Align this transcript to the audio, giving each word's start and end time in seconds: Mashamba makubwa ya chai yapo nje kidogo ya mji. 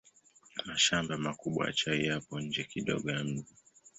Mashamba 0.67 1.13
makubwa 1.25 1.61
ya 1.67 1.73
chai 1.79 2.03
yapo 2.07 2.39
nje 2.41 2.63
kidogo 2.71 3.07
ya 3.11 3.23
mji. 3.23 3.53